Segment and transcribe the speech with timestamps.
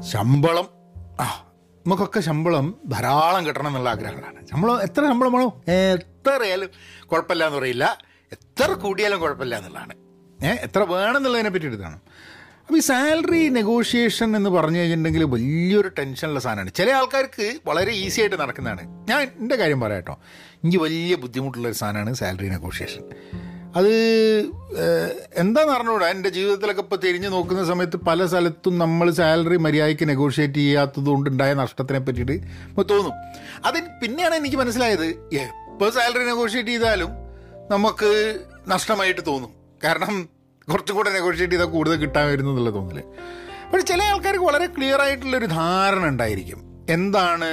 [0.00, 0.68] ശമ്പളം.
[1.20, 1.46] ആ
[1.86, 4.46] നമുക്കൊക്കെ ശമ്പളം ധാരാളം കിട്ടണം എന്നുള്ള ആഗ്രഹങ്ങളാണ്.
[4.46, 5.62] ശമ്പളം എത്ര ശമ്പളം വേണോ?
[5.68, 6.68] എത്രയായാലും
[7.06, 7.98] കുഴപ്പമില്ല എന്ന് പറയില്ല.
[8.32, 9.94] എത്ര കൂടിയാലും കുഴപ്പമില്ല എന്നുള്ളതാണ്.
[10.44, 12.00] ഏഹ് എത്ര വേണം എന്നുള്ളതിനെ പറ്റി എടുത്താണ്.
[12.60, 16.70] അപ്പോൾ ഈ സാലറി നെഗോഷിയേഷൻ എന്ന് പറഞ്ഞു കഴിഞ്ഞിട്ടുണ്ടെങ്കിൽ വലിയൊരു ടെൻഷനുള്ള സാധനമാണ്.
[16.74, 19.06] ചില ആൾക്കാർക്ക് വളരെ ഈസി ആയിട്ട് നടക്കുന്നതാണ്.
[19.08, 20.18] ഞാൻ എന്റെ കാര്യം പറയാം കേട്ടോ.
[20.64, 23.10] എനിക്ക് വലിയ ബുദ്ധിമുട്ടുള്ള ഒരു സാധനമാണ് സാലറി നെഗോഷിയേഷൻ.
[23.76, 23.92] അത്
[25.34, 26.08] എന്താണെന്ന് അറിഞ്ഞൂടാ?
[26.08, 31.98] എന്റെ ജീവിതത്തിലൊക്കെ ഇപ്പോൾ തിരിഞ്ഞു നോക്കുന്ന സമയത്ത് പല സ്ഥലത്തും നമ്മൾ സാലറി മര്യാദയ്ക്ക് നെഗോഷിയേറ്റ് ചെയ്യാത്തത് കൊണ്ടുണ്ടായ നഷ്ടത്തിനെ
[31.98, 32.36] പറ്റിയിട്ട്
[32.90, 33.14] തോന്നും.
[33.64, 35.06] അത് പിന്നെയാണ് എനിക്ക് മനസ്സിലായത്.
[35.34, 37.10] എപ്പോൾ സാലറി നെഗോഷിയേറ്റ് ചെയ്താലും
[37.70, 39.52] നമുക്ക് നഷ്ടമായിട്ട് തോന്നും.
[39.84, 40.28] കാരണം
[40.72, 42.70] കുറച്ചും കൂടെ നെഗോഷിയേറ്റ് ചെയ്താൽ കൂടുതൽ കിട്ടാൻ വരുന്നു എന്നുള്ള
[43.70, 46.60] പക്ഷെ ചില ആൾക്കാർക്ക് വളരെ ക്ലിയർ ആയിട്ടുള്ളൊരു ധാരണ ഉണ്ടായിരിക്കും.
[46.90, 47.48] എന്താണ്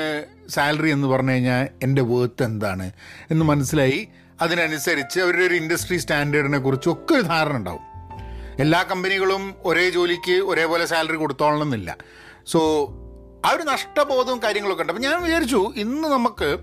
[0.49, 2.91] സാലറി എന്ന് പറഞ്ഞു കഴിഞ്ഞാൽ എന്റെ വേർത്ത് എന്താണ്
[3.31, 4.07] എന്ന് മനസ്സിലായി.
[4.41, 7.81] അതിനനുസരിച്ച് അവരുടെ ഒരു ഇൻഡസ്ട്രി സ്റ്റാൻഡേർഡിനെ കുറിച്ചും ഒക്കെ ഒരു ധാരണ ഉണ്ടാവും.
[8.59, 11.97] എല്ലാ കമ്പനികളും ഒരേ ജോലിക്ക് ഒരേപോലെ സാലറി കൊടുത്തോളണം എന്നില്ല
[12.47, 12.59] സോ
[13.45, 14.93] ആ ഒരു നഷ്ടബോധവും കാര്യങ്ങളൊക്കെ ഉണ്ട്.
[14.93, 16.57] അപ്പം ഞാൻ വിചാരിച്ചു ഇന്ന് നമുക്ക്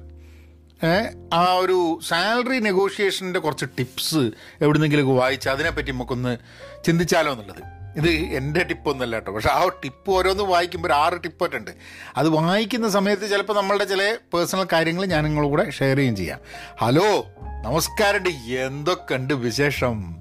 [1.32, 4.30] ആ ഒരു സാലറി നെഗോഷിയേഷന്റെ കുറച്ച് ടിപ്സ്
[4.60, 6.38] എവിടുന്നെങ്കിലൊക്കെ വായിച്ച് അതിനെപ്പറ്റി നമുക്കൊന്ന്
[6.84, 7.62] ചിന്തിച്ചാലോ എന്നുള്ളത്.
[7.96, 9.32] ഇത് എന്റെ ടിപ്പൊന്നുമല്ല കേട്ടോ.
[9.32, 11.70] പക്ഷെ ആ ടിപ്പ് ഓരോന്ന് വായിക്കുമ്പോൾ ഒരു ആറ് ടിപ്പൊക്കെ ഉണ്ട്.
[12.16, 16.40] അത് വായിക്കുന്ന സമയത്ത് ചിലപ്പോൾ നമ്മളുടെ ചില പേഴ്സണൽ കാര്യങ്ങൾ ഞാൻ നിങ്ങളുടെ കൂടെ ഷെയർ ചെയ്യുകയും ചെയ്യാം.
[16.80, 17.26] ഹലോ
[17.64, 18.28] നമസ്കാരം
[18.66, 20.16] എന്തൊക്കെയുണ്ട് വിശേഷം?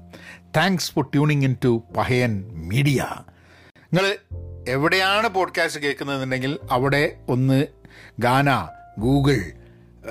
[0.55, 3.07] Thanks for tuning in to Pahayan media
[3.93, 4.15] നിങ്ങൾ
[4.67, 7.67] എവിടെയാണ് പോഡ്കാസ്റ്റ് കേൾക്കുന്നതെന്നുണ്ടെങ്കിൽ അവിടെ ഒന്ന്
[8.19, 8.67] ഗാന
[8.99, 9.51] ഗൂഗിൾ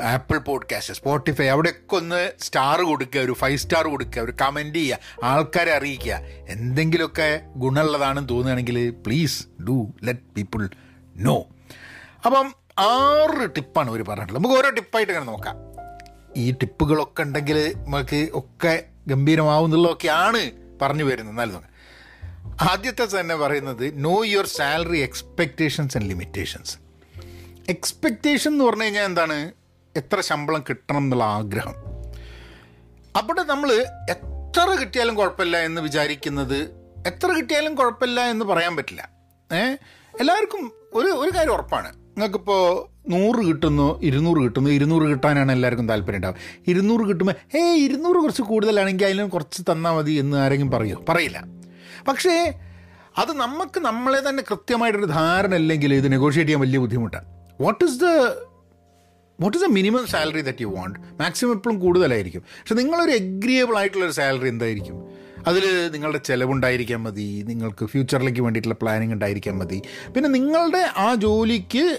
[0.01, 5.73] ആപ്പിൾ പോഡ്കാസ്റ്റ് സ്പോട്ടിഫൈ അവിടെയൊക്കെ ഒന്ന് സ്റ്റാർ കൊടുക്കുക ഒരു ഫൈവ് സ്റ്റാർ കൊടുക്കുക ഒരു കമന്റ് ചെയ്യുക ആൾക്കാരെ
[5.73, 6.15] അറിയിക്കുക.
[6.49, 10.71] എന്തെങ്കിലുമൊക്കെ ഗുണമുള്ളതാണെന്ന് തോന്നുകയാണെങ്കിൽ please do let people
[11.17, 11.47] know
[12.27, 14.45] അപ്പം ആറ് ടിപ്പാണ് ഒരു പറഞ്ഞിട്ടുള്ളത്.
[14.45, 15.72] നമുക്ക് ഓരോ ടിപ്പായിട്ട് ഇങ്ങനെ നോക്കാം.
[16.37, 20.51] ഈ ടിപ്പുകളൊക്കെ ഉണ്ടെങ്കിൽ നമുക്ക് ഒക്കെ ഗംഭീരമാവും എന്നുള്ളതൊക്കെയാണ്
[20.83, 21.51] പറഞ്ഞു വരുന്നത്.
[21.51, 21.73] നോക്കാം.
[22.71, 26.79] ആദ്യത്തെ തന്നെ പറയുന്നത് know your salary expectations and limitations
[27.69, 29.53] expectation എന്ന് പറഞ്ഞു കഴിഞ്ഞാൽ എന്താണ്?
[29.97, 31.75] എത്ര ശമ്പളം കിട്ടണം എന്നുള്ള ആഗ്രഹം.
[33.17, 33.73] അവിടെ നമ്മൾ
[34.11, 36.63] എത്ര കിട്ടിയാലും കുഴപ്പമില്ല എന്ന് വിചാരിക്കുന്നത്
[37.07, 39.11] എത്ര കിട്ടിയാലും കുഴപ്പമില്ല എന്ന് പറയാൻ പറ്റില്ല.
[39.53, 39.77] ഏ?
[40.21, 41.95] എല്ലാവർക്കും ഒരു ഒരു കാര്യം ഉറപ്പാണ്.
[41.97, 46.37] നിങ്ങൾക്കിപ്പോൾ നൂറ് കിട്ടുന്നു ഇരുന്നൂറ് കിട്ടുന്നു ഇരുന്നൂറ് കിട്ടാനാണ് എല്ലാവർക്കും താല്പര്യം ഉണ്ടാവും
[46.67, 51.45] ഇരുന്നൂറ് കിട്ടുമ്പോൾ ഏ ഇരുന്നൂറ് കുറച്ച് കൂടുതലാണെങ്കിൽ അതിലും കുറച്ച് തന്നാൽ മതി എന്ന് ആരെങ്കിലും പറയുമോ പറയില്ല.
[52.09, 52.55] പക്ഷേ
[53.19, 57.27] അത് നമുക്ക് നമ്മളെ തന്നെ കൃത്യമായിട്ടൊരു ധാരണ ഇല്ലെങ്കിൽ ഇത് നെഗോഷിയേറ്റ് ചെയ്യാൻ വലിയ ബുദ്ധിമുട്ടാണ്.
[57.61, 58.05] What is the
[59.41, 62.41] what is the minimum salary that you want maximum എപ്പോഴും കൂടുതലായിരിക്കും.
[62.41, 65.09] പക്ഷെ നിങ്ങളൊരു എഗ്രിയബിൾ ആയിട്ടുള്ളൊരു സാലറി എന്തായിരിക്കും?
[65.47, 69.83] അതിൽ നിങ്ങളുടെ ചിലവുണ്ടായിരിക്കാൻ മതി നിങ്ങൾക്ക് ഫ്യൂച്ചറിലേക്ക് വേണ്ടിയിട്ടുള്ള പ്ലാനിങ് ഉണ്ടായിരിക്കാൻ മതി.
[70.15, 71.99] പിന്നെ നിങ്ങളുടെ ആ ജോലിക്ക്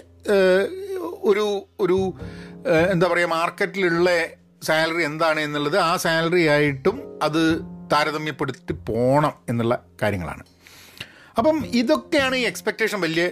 [1.24, 1.46] ഒരു
[1.80, 2.14] ഒരു
[2.92, 4.10] എന്താ പറയുക മാർക്കറ്റിലുള്ള
[4.64, 7.42] സാലറി എന്താണ് എന്നുള്ളത് ആ സാലറി ആയിട്ടും അത്
[7.92, 10.44] താരതമ്യപ്പെടുത്തി പോകണം എന്നുള്ള കാര്യങ്ങളാണ്.
[11.38, 13.30] അപ്പം ഇതൊക്കെയാണ് ഈ എക്സ്പെക്റ്റേഷൻ വലിയ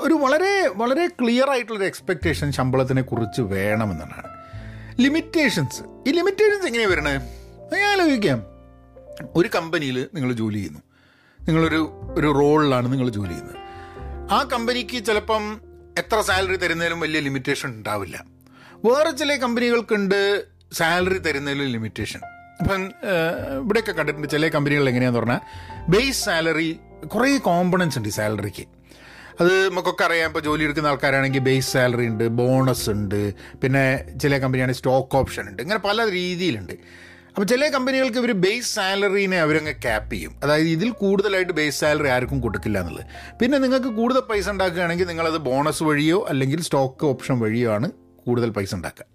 [0.00, 4.28] ഒരു വളരെ വളരെ ക്ലിയർ ആയിട്ടുള്ളൊരു എക്സ്പെക്റ്റേഷൻ ശമ്പളത്തിനെ കുറിച്ച് വേണമെന്നാണ്
[5.00, 7.12] ലിമിറ്റേഷൻസ് ഈ ലിമിറ്റേഷൻസ് എങ്ങനെയാണ് വരണേ?
[7.72, 8.38] ഞാൻ ആലോചിക്കാം.
[9.36, 10.80] ഒരു കമ്പനിയിൽ നിങ്ങൾ ജോലി ചെയ്യുന്നു.
[11.40, 11.80] നിങ്ങളൊരു
[12.14, 13.58] ഒരു റോളിലാണ് നിങ്ങൾ ജോലി ചെയ്യുന്നത്.
[14.32, 15.60] ആ കമ്പനിക്ക് ചിലപ്പം
[16.00, 18.16] എത്ര സാലറി തരുന്നതിലും വലിയ ലിമിറ്റേഷൻ ഉണ്ടാവില്ല.
[18.86, 20.20] വേറെ ചില കമ്പനികൾക്കുണ്ട്
[20.72, 22.20] സാലറി തരുന്നതിലും ലിമിറ്റേഷൻ
[22.60, 22.82] അപ്പം
[23.62, 25.40] ഇവിടെയൊക്കെ കണ്ടിട്ടുണ്ട് ചില കമ്പനികൾ എങ്ങനെയാന്ന് പറഞ്ഞാൽ
[25.94, 26.70] ബേസ് സാലറി
[27.14, 28.64] കുറേ കോമ്പണൻസ് ഉണ്ട് ഈ സാലറിക്ക്
[29.40, 33.20] അത് നമുക്കൊക്കെ അറിയാം ഇപ്പോൾ ജോലി എടുക്കുന്ന ആൾക്കാരാണെങ്കിൽ ബേസ് സാലറി ഉണ്ട് ബോണസ് ഉണ്ട്
[33.62, 33.84] പിന്നെ
[34.22, 36.74] ചില കമ്പനിയാണെങ്കിൽ സ്റ്റോക്ക് ഓപ്ഷൻ ഉണ്ട് ഇങ്ങനെ പല രീതിയിലുണ്ട്.
[37.32, 40.32] അപ്പോൾ ചില കമ്പനികൾക്ക് ഇവർ ബേസ് സാലറീനെ അവരങ്ങ് ക്യാപ്പ് ചെയ്യും.
[40.42, 43.06] അതായത് ഇതിൽ കൂടുതലായിട്ട് ബേസ് സാലറി ആർക്കും കൊടുക്കില്ല എന്നുള്ളത്.
[43.40, 47.90] പിന്നെ നിങ്ങൾക്ക് കൂടുതൽ പൈസ ഉണ്ടാക്കുകയാണെങ്കിൽ നിങ്ങളത് ബോണസ് വഴിയോ അല്ലെങ്കിൽ സ്റ്റോക്ക് ഓപ്ഷൻ വഴിയോ ആണ്
[48.26, 49.06] കൂടുതൽ പൈസ ഉണ്ടാക്കുക.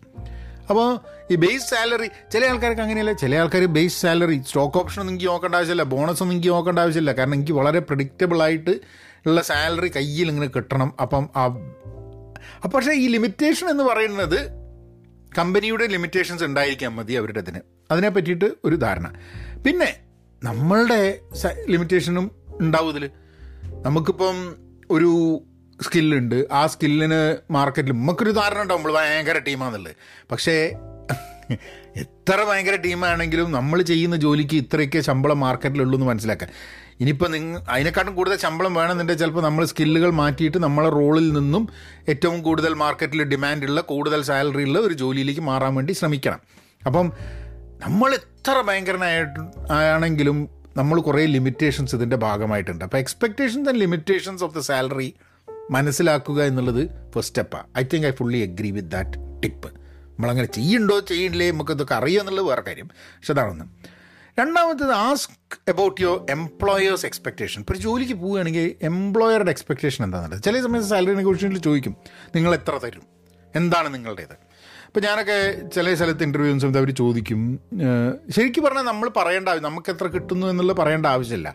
[0.70, 1.00] അപ്പോൾ
[1.32, 3.14] ഈ ബേസ് സാലറി ചില ആൾക്കാർക്ക് അങ്ങനെയല്ല.
[3.14, 5.84] ചില ആൾക്കാർ ബേസ് സാലറി സ്റ്റോക്ക് ഓപ്ഷൻ എനിക്ക് നോക്കേണ്ട ആവശ്യമില്ല.
[5.84, 7.12] ബോണസ് ഒന്നും എനിക്ക് നോക്കേണ്ട ആവശ്യമില്ല.
[7.12, 8.80] കാരണം എനിക്ക് വളരെ പ്രഡിക്റ്റബിളായിട്ട്
[9.26, 10.94] ഉള്ള സാലറി കയ്യിൽ ഇങ്ങനെ കിട്ടണം.
[11.02, 11.48] അപ്പം ആ
[12.68, 14.40] പക്ഷേ ഈ ലിമിറ്റേഷൻ എന്ന് പറയുന്നത്
[15.38, 19.08] കമ്പനിയുടെ ലിമിറ്റേഷൻസ് ഉണ്ടായിരിക്കാൻ മതി അവരുടെ അതിന് അതിനെ പറ്റിയിട്ട് ഒരു ധാരണ.
[19.66, 19.90] പിന്നെ
[20.44, 21.20] നമ്മളുടെ
[21.68, 22.32] ലിമിറ്റേഷനും
[22.62, 23.10] ഉണ്ടാവും
[23.86, 24.38] നമുക്കിപ്പം
[24.92, 25.42] ഒരു
[25.82, 28.82] സ്കില്ലുണ്ട് ആ സ്കില്ലിന് മാർക്കറ്റിൽ നമുക്കൊരു ധാരണ ഉണ്ടാവും.
[28.82, 29.96] നമ്മൾ ഭയങ്കര ടീമാണെന്നുള്ളത്
[30.32, 30.56] പക്ഷേ
[31.96, 36.50] എത്ര ഭയങ്കര ടീമാണെങ്കിലും നമ്മൾ ചെയ്യുന്ന ജോലിക്ക് ഇത്രയൊക്കെ ശമ്പളം മാർക്കറ്റിലുള്ളൂ എന്ന് മനസ്സിലാക്കാൻ.
[37.00, 41.70] ഇനിയിപ്പോൾ നിങ്ങൾ അതിനെക്കാട്ടും കൂടുതൽ ശമ്പളം വേണമെന്നുണ്ടെങ്കിൽ ചിലപ്പോൾ നമ്മൾ സ്കില്ലുകൾ മാറ്റിയിട്ട് നമ്മളെ റോളിൽ നിന്നും
[42.10, 46.42] ഏറ്റവും കൂടുതൽ മാർക്കറ്റിൽ ഡിമാൻഡുള്ള കൂടുതൽ സാലറി ഉള്ള ഒരു ജോലിയിലേക്ക് മാറാൻ വേണ്ടി ശ്രമിക്കണം.
[46.86, 47.14] അപ്പം
[47.86, 49.42] നമ്മൾ എത്ര ഭയങ്കരനായിട്ട്
[49.74, 50.38] ആണെങ്കിലും
[50.78, 52.84] നമ്മൾ കുറേ ലിമിറ്റേഷൻസ് ഇതിന്റെ ഭാഗമായിട്ടുണ്ട്.
[52.86, 55.10] അപ്പോൾ expectations and limitations of the salary
[55.72, 56.82] മനസ്സിലാക്കുക എന്നുള്ളത്
[57.14, 59.70] ഫസ്റ്റ് സ്റ്റെപ്പാണ് I think I fully agree with that tip
[60.14, 62.88] നമ്മളങ്ങനെ ചെയ്യണ്ടോ ചെയ്യണ്ടേ നമുക്ക് ഇതൊക്കെ അറിയുക എന്നുള്ളത് വേറെ കാര്യം.
[63.18, 63.68] പക്ഷെ അതാണെന്ന്
[64.40, 70.44] രണ്ടാമത്തേത് ask about your employers expectation ഇപ്പോൾ ഒരു ജോലിക്ക് പോവുകയാണെങ്കിൽ എംപ്ലോയറുടെ എക്സ്പെക്ടേഷൻ എന്താണെന്നുള്ളത്.
[70.48, 71.96] ചില സമയത്ത് സാലറി നെഗോഷിയേഷനിൽ ചോദിക്കും
[72.36, 73.06] നിങ്ങൾ എത്ര തരും?
[73.56, 74.36] എന്താണ് നിങ്ങളുടേത്?
[74.98, 75.36] ഇപ്പോൾ ഞാനൊക്കെ
[75.74, 77.42] ചില സ്ഥലത്ത് ഇന്റർവ്യൂ ചെയ്യുന്ന സമയത്ത് അവർ ചോദിക്കും
[78.36, 81.50] ശരിക്കും പറഞ്ഞാൽ നമ്മൾ പറയേണ്ട ആവശ്യം നമുക്ക് എത്ര കിട്ടുന്നു എന്നുള്ളത് പറയേണ്ട ആവശ്യമില്ല.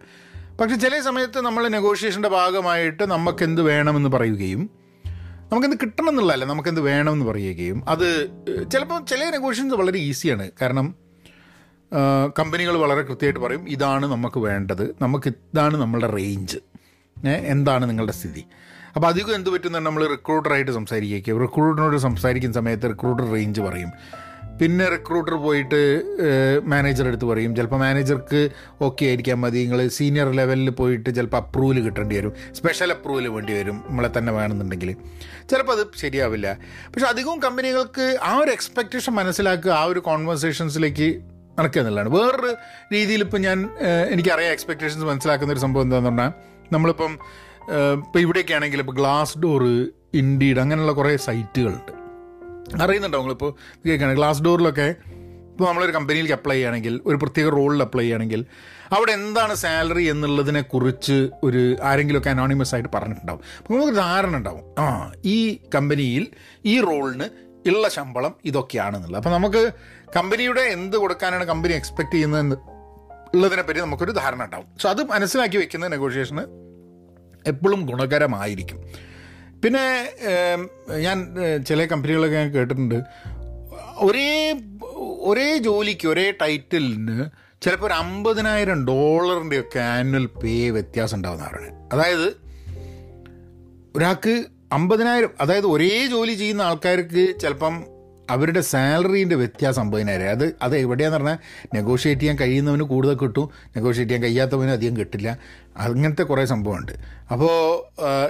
[0.60, 4.62] പക്ഷെ ചില സമയത്ത് നമ്മൾ നെഗോഷിയേഷന്റെ ഭാഗമായിട്ട് നമുക്കെന്ത് വേണമെന്ന് പറയുകയും
[5.50, 8.06] നമുക്കെന്ത് കിട്ടണം എന്നുള്ളതല്ല നമുക്കെന്ത് വേണമെന്ന് പറയുകയും അത്
[8.72, 10.88] ചിലപ്പോൾ ചില നെഗോഷിയേഷൻസ് വളരെ ഈസിയാണ് കാരണം
[12.38, 16.60] കമ്പനികൾ വളരെ കൃത്യമായിട്ട് പറയും ഇതാണ് നമുക്ക് വേണ്ടത് നമുക്ക് ഇതാണ് നമ്മളുടെ റേഞ്ച്
[17.54, 18.44] എന്താണ് നിങ്ങളുടെ സ്ഥിതി?
[18.96, 23.92] അപ്പോൾ അധികം എന്ത് പറ്റുന്ന നമ്മൾ റിക്രൂട്ടറായിട്ട് സംസാരിക്കുക റിക്രൂട്ടറിനോട് സംസാരിക്കുന്ന സമയത്ത് റിക്രൂട്ടർ റേഞ്ച് പറയും.
[24.60, 25.78] പിന്നെ റിക്രൂട്ടർ പോയിട്ട്
[26.72, 27.52] മാനേജർ അടുത്ത് പറയും.
[27.56, 28.40] ചിലപ്പോൾ മാനേജർക്ക്
[28.86, 29.58] ഓക്കെ ആയിരിക്കാൻ മതി.
[29.58, 32.32] നിങ്ങൾ സീനിയർ ലെവലിൽ പോയിട്ട് ചിലപ്പോൾ അപ്രൂവൽ കിട്ടേണ്ടി വരും.
[32.58, 33.84] സ്പെഷ്യൽ അപ്രൂവൽ വേണ്ടി വരും.
[33.88, 34.90] നമ്മളെ തന്നെ വേണമെന്നുണ്ടെങ്കിൽ
[35.50, 36.56] ചിലപ്പോൾ അത് ശരിയാവില്ല.
[36.94, 41.08] പക്ഷെ അധികവും കമ്പനികൾക്ക് ആ ഒരു എക്സ്പെക്റ്റേഷൻ മനസ്സിലാക്കുക ആ ഒരു കോൺവെർസേഷൻസിലേക്ക്
[41.58, 42.10] നടക്കുക എന്നുള്ളതാണ്.
[42.16, 42.52] വേറൊരു
[42.92, 43.58] രീതിയിൽ ഇപ്പം ഞാൻ
[44.10, 46.32] എനിക്കറിയാം എക്സ്പെക്റ്റേഷൻസ് മനസ്സിലാക്കുന്ന ഒരു സംഭവം എന്താണെന്ന് പറഞ്ഞാൽ
[46.72, 47.18] നമ്മളിപ്പം
[47.68, 51.92] ഏഹ്, ഇപ്പം ഇവിടെയൊക്കെ ആണെങ്കിൽ ഇപ്പോൾ ഗ്ലാസ് ഡോറ് ഇൻഡീഡ് അങ്ങനെയുള്ള കുറേ സൈറ്റുകളുണ്ട്.
[52.82, 53.54] അറിയുന്നുണ്ടോ നിങ്ങളിപ്പോൾ
[53.86, 54.94] കേൾക്കുകയാണ് ഗ്ലാസ് ഡോറിലൊക്കെ
[55.52, 58.46] ഇപ്പോൾ നമ്മളൊരു കമ്പനിയിലേക്ക് അപ്ലൈ ചെയ്യുകയാണെങ്കിൽ ഒരു പ്രത്യേക റോളിൽ അപ്ലൈ ചെയ്യുകയാണെങ്കിൽ
[58.92, 63.40] അവിടെ എന്താണ് സാലറി എന്നുള്ളതിനെ കുറിച്ച് ഒരു ആരെങ്കിലുമൊക്കെ അനോണിമസ് ആയിട്ട് പറഞ്ഞിട്ടുണ്ടാവും.
[63.58, 64.64] അപ്പോൾ നമുക്ക് ധാരണ ഉണ്ടാവും.
[64.78, 66.26] ആ ഈ കമ്പനിയിൽ
[66.64, 67.24] ഈ റോളിന്
[67.68, 69.16] ഉള്ള ശമ്പളം ഇതൊക്കെയാണെന്നുള്ളത്.
[69.16, 69.72] അപ്പോൾ നമുക്ക്
[70.16, 72.58] കമ്പനിയുടെ എന്ത് കൊടുക്കാനാണ് കമ്പനി എക്സ്പെക്ട് ചെയ്യുന്നത്
[73.34, 74.66] ഉള്ളതിനെപ്പറ്റി നമുക്കൊരു ധാരണ ഉണ്ടാവും.
[74.78, 76.71] സോ അത് മനസ്സിലാക്കി വെക്കുന്ന നെഗോഷിയേഷന്
[77.46, 78.78] എപ്പോഴും ഗുണകരമായിരിക്കും.
[79.64, 79.84] പിന്നെ
[81.00, 81.18] ഞാൻ
[81.66, 82.98] ചില കമ്പനികളൊക്കെ ഞാൻ കേട്ടിട്ടുണ്ട്.
[83.96, 84.60] ഒരേ
[85.24, 87.24] ഒരേ ജോലിക്ക് ഒരേ ടൈറ്റിലിന്
[87.62, 92.28] ചിലപ്പോൾ ഒരു അമ്പതിനായിരം ഡോളറിന്റെ ഒക്കെ ആനുവൽ പേ വ്യത്യാസം ഉണ്ടാകുന്നവരാണ് അതായത്
[93.96, 97.84] ഒരാൾക്ക് അമ്പതിനായിരം അതായത് ഒരേ ജോലി ചെയ്യുന്ന ആൾക്കാർക്ക് ചിലപ്പം
[98.32, 101.38] അവരുടെ സാലറീന്റെ വ്യത്യാസം അമ്പതിനായിരം അത് അത് എവിടെയാന്ന് പറഞ്ഞാൽ
[101.74, 105.38] നെഗോഷിയേറ്റ് ചെയ്യാൻ കഴിയുന്നവന് കൂടുതൽ കിട്ടും നെഗോഷിയേറ്റ് ചെയ്യാൻ കഴിയാത്തവന് അധികം കിട്ടില്ല.
[105.76, 106.92] അങ്ങനത്തെ കുറേ സംഭവമുണ്ട്.
[107.32, 107.52] അപ്പോൾ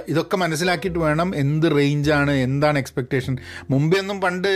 [0.07, 3.33] ഇതൊക്കെ മനസ്സിലാക്കിയിട്ട് വേണം എന്ത് റേഞ്ചാണ് എന്താണ് എക്സ്പെക്റ്റേഷൻ
[3.69, 4.51] മുമ്പേ ഒന്നും പണ്ട്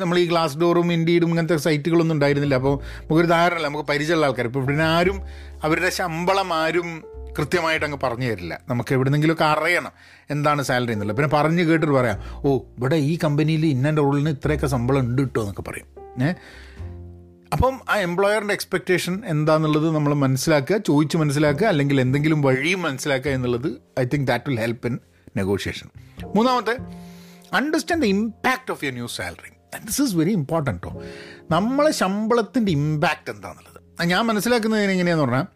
[0.00, 2.54] നമ്മൾ ഈ ഗ്ലാസ് ഡോറും ഇൻഡീഡും ഇങ്ങനത്തെ സൈറ്റുകളൊന്നും ഉണ്ടായിരുന്നില്ല.
[2.54, 5.18] അപ്പോൾ നമുക്കൊരു ധാരണ നമുക്ക് പരിചയമുള്ള ആൾക്കാർ ഇപ്പോൾ ഇവിടെ ആരും
[5.64, 6.88] അവരുടെ ശമ്പളം ആരും
[7.36, 8.60] കൃത്യമായിട്ട് അങ്ങ് പറഞ്ഞു തരില്ല.
[8.68, 9.92] നമുക്ക് എവിടെന്നെങ്കിലുമൊക്കെ അറിയണം
[10.30, 11.16] എന്താണ് സാലറി എന്നുള്ളത്.
[11.16, 15.62] പിന്നെ പറഞ്ഞു കേട്ടിട്ട് പറയാം ഓ ഇവിടെ ഈ കമ്പനിയിൽ ഇന്നന്റെ റോളിന് ഇത്രയൊക്കെ ശമ്പളം ഉണ്ട് കിട്ടുമോ എന്നൊക്കെ
[15.62, 15.88] പറയും.
[16.22, 16.30] ഏ?
[17.52, 23.68] അപ്പം ആ എംപ്ലോയറിന്റെ എക്സ്പെക്റ്റേഷൻ എന്താണെന്നുള്ളത് നമ്മൾ മനസ്സിലാക്കുക ചോദിച്ച് മനസ്സിലാക്കുക അല്ലെങ്കിൽ എന്തെങ്കിലും വഴിയും മനസ്സിലാക്കുക എന്നുള്ളത്
[24.00, 24.96] I think that will help in
[25.36, 25.88] negotiation
[26.34, 26.74] മൂന്നാമത്തെ
[27.54, 29.52] understand the impact of your new salary
[29.84, 30.92] this is very important കേട്ടോ
[31.50, 35.46] നമ്മളെ ശമ്പളത്തിന്റെ ഇമ്പാക്റ്റ് എന്താണെന്നുള്ളത് ഞാൻ മനസ്സിലാക്കുന്നത് എങ്ങനെയാണെന്ന് പറഞ്ഞാൽ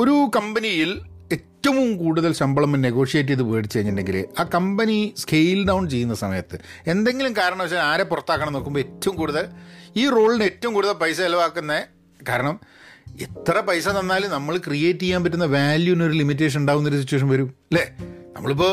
[0.00, 0.90] ഒരു കമ്പനിയിൽ
[1.32, 6.56] ഏറ്റവും കൂടുതൽ ശമ്പളം നെഗോഷിയേറ്റ് ചെയ്ത് മേടിച്ച് കഴിഞ്ഞിട്ടുണ്ടെങ്കിൽ ആ കമ്പനി സ്കെയിൽ ഡൗൺ ചെയ്യുന്ന സമയത്ത്
[6.86, 9.44] എന്തെങ്കിലും കാരണവശാൽ ആരെ പുറത്താക്കണം നോക്കുമ്പോൾ ഏറ്റവും കൂടുതൽ
[9.96, 11.74] ഈ റോളിന് ഏറ്റവും കൂടുതൽ പൈസ ചിലവാക്കുന്ന
[12.28, 12.56] കാരണം
[13.20, 17.84] എത്ര പൈസ തന്നാലും നമ്മൾ ക്രിയേറ്റ് ചെയ്യാൻ പറ്റുന്ന വാല്യൂവിന് ഒരു ലിമിറ്റേഷൻ ഉണ്ടാകുന്ന ഒരു സിറ്റുവേഷൻ വരും അല്ലേ?
[18.36, 18.72] നമ്മളിപ്പോൾ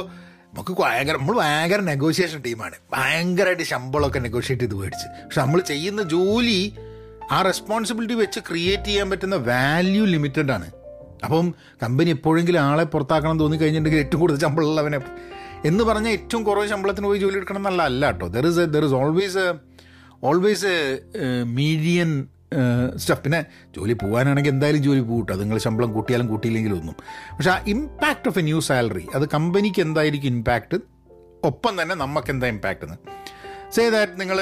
[0.54, 5.08] നമുക്ക് ഭയങ്കര നമ്മൾ ഭയങ്കര നെഗോഷിയേഷൻ ടീമാണ് ഭയങ്കരമായിട്ട് ശമ്പളമൊക്കെ നെഗോഷിയേറ്റ് ചെയ്ത് മേടിച്ച്.
[5.26, 6.60] പക്ഷെ നമ്മൾ ചെയ്യുന്ന ജോലി
[7.32, 10.68] ആ റെസ്പോൺസിബിലിറ്റി വെച്ച് ക്രിയേറ്റ് ചെയ്യാൻ പറ്റുന്ന വാല്യൂ ലിമിറ്റഡ് ആണ്.
[11.22, 11.48] അപ്പം
[11.82, 15.00] കമ്പനി എപ്പോഴെങ്കിലും ആളെ പുറത്താക്കണം തോന്നി കഴിഞ്ഞിട്ടുണ്ടെങ്കിൽ ഏറ്റവും കൂടുതൽ ശമ്പളമുള്ളവനെ
[15.66, 18.96] എന്ന് പറഞ്ഞാൽ ഏറ്റവും കുറവ് ശമ്പളത്തിന് പോയി ജോലി എടുക്കണം എന്നല്ല അല്ല കേട്ടോ there is there is
[19.02, 19.46] always
[20.24, 20.72] always
[21.58, 22.12] median
[22.98, 23.40] stuff പിന്നെ
[23.76, 26.96] ജോലി പോകാനാണെങ്കിൽ എന്തായാലും ജോലി പോകട്ടോ നിങ്ങൾ ശമ്പളം കൂട്ടിയാലും കൂട്ടിയില്ലെങ്കിലും ഒന്നും.
[27.36, 30.80] പക്ഷേ ആ impact of a new salary അത് കമ്പനിക്ക് എന്തായിരിക്കും ഇമ്പാക്റ്റ്
[31.44, 32.98] ഒപ്പം തന്നെ നമുക്ക് എന്താ ഇമ്പാക്റ്റ് എന്ന്
[33.76, 34.40] സേ ദാറ്റ് നിങ്ങൾ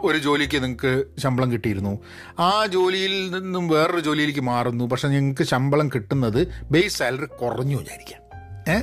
[0.00, 1.92] ഒരു ജോലിക്ക് നിങ്ങൾക്ക് ശമ്പളം കിട്ടിയിരുന്നു.
[2.38, 4.84] ആ ജോലിയിൽ നിന്നും വേറൊരു ജോലിയിലേക്ക് മാറുന്നു.
[4.84, 8.20] പക്ഷെ നിങ്ങൾക്ക് ശമ്പളം കിട്ടുന്നത് ബേസ് സാലറി കുറഞ്ഞു വിചാരിക്കാം
[8.68, 8.76] ഏ?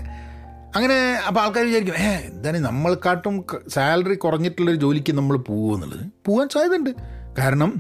[0.76, 0.98] അങ്ങനെ
[1.28, 6.92] അപ്പോൾ ആൾക്കാർ വിചാരിക്കും ഏ എന്താണ് നമ്മൾക്കാട്ടും സാലറി കുറഞ്ഞിട്ടുള്ളൊരു ജോലിക്ക് നമ്മൾ പോകുമെന്നുള്ളത് പോകാൻ സാധ്യതയുണ്ട്.
[7.40, 7.72] കാരണം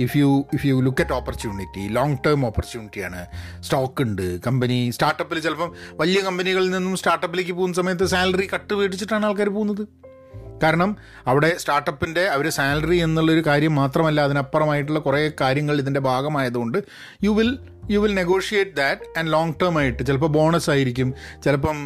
[0.00, 3.20] if you if you look at opportunity long term ഓപ്പർച്യൂണിറ്റിയാണ്
[3.60, 9.48] stock ഉണ്ട് കമ്പനി സ്റ്റാർട്ടപ്പിൽ ചിലപ്പം വലിയ കമ്പനികളിൽ നിന്നും സ്റ്റാർട്ടപ്പിലേക്ക് പോകുന്ന സമയത്ത് സാലറി കട്ട് മേടിച്ചിട്ടാണ് ആൾക്കാർ
[9.48, 9.82] പോകുന്നത്.
[10.62, 10.90] കാരണം
[11.26, 16.78] അവിടെ സ്റ്റാർട്ടപ്പിന്റെ അവർ സാലറി എന്നുള്ളൊരു കാര്യം മാത്രമല്ല അതിനപ്പുറമായിട്ടുള്ള കുറേ കാര്യങ്ങൾ ഇതിന്റെ ഭാഗമായതുകൊണ്ട്
[17.24, 17.50] you will
[17.92, 20.02] you will negotiate that and long term ആയിട്ട്.
[20.08, 21.14] ചിലപ്പോൾ ബോണസ് ആയിരിക്കും
[21.44, 21.78] ചിലപ്പം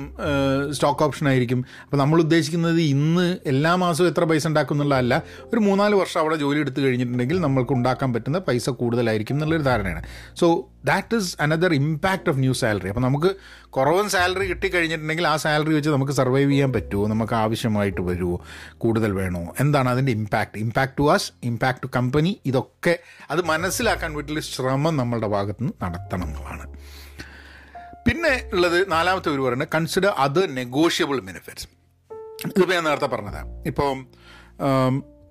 [0.70, 1.64] സ്റ്റോക്ക് ഓപ്ഷൻ ആയിരിക്കും.
[1.84, 6.58] അപ്പോൾ നമ്മൾ ഉദ്ദേശിക്കുന്നത് ഇന്ന് എല്ലാ മാസവും എത്ര പൈസ ഉണ്ടാക്കും എന്നുള്ളതല്ല ഒരു മൂന്നാൽ വർഷം അവിടെ ജോലി
[6.58, 10.02] എടുത്തു കഴിഞ്ഞിട്ടുണ്ടെങ്കിൽ നമ്മൾക്ക് ഉണ്ടാക്കാൻ പറ്റുന്ന പൈസ കൂടുതലായിരിക്കും എന്നുള്ളൊരു ധാരണയാണ്.
[10.40, 13.30] So that is another impact of new salary അപ്പോൾ നമുക്ക്
[13.70, 18.38] കുറവൻ സാലറി കിട്ടിക്കഴിഞ്ഞിട്ടുണ്ടെങ്കിൽ ആ സാലറി വെച്ച് നമുക്ക് സർവൈവ് ചെയ്യാൻ പറ്റുമോ നമുക്ക് ആവശ്യമായിട്ട് വരുമോ
[18.78, 19.42] കൂടുതൽ വേണോ?
[19.60, 22.94] എന്താണ് അതിന്റെ impact impact to us impact to company ഇതൊക്കെ
[23.30, 26.66] അത് മനസ്സിലാക്കാൻ വേണ്ടിയുള്ള ശ്രമം നമ്മളുടെ ഭാഗത്ത് നിന്ന് നടത്തണം എന്നുള്ളതാണ്
[28.06, 31.66] പിന്നെ ഉള്ളത് നാലാമത്തെ ഒരു പറയുന്നത് കൺസിഡർ അതർ നെഗോഷ്യബിൾ ബെനിഫിറ്റ്സ്
[32.46, 33.90] ഇതിപ്പോൾ ഞാൻ നേരത്തെ പറഞ്ഞതാണ് ഇപ്പോൾ